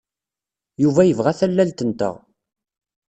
[0.83, 2.15] Yuba yebɣa tallalt-nteɣ.